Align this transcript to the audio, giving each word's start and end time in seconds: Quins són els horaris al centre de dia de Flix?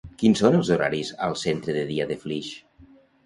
Quins 0.21 0.39
són 0.43 0.55
els 0.59 0.71
horaris 0.75 1.11
al 1.27 1.37
centre 1.43 1.77
de 1.77 1.83
dia 1.91 2.07
de 2.13 2.17
Flix? 2.25 2.51